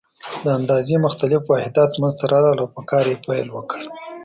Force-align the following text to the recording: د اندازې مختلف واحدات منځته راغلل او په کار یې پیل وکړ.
د 0.43 0.45
اندازې 0.59 0.95
مختلف 1.05 1.41
واحدات 1.45 1.91
منځته 2.01 2.25
راغلل 2.33 2.57
او 2.63 2.67
په 2.75 2.81
کار 2.89 3.05
یې 3.11 3.17
پیل 3.25 3.47
وکړ. 3.51 3.79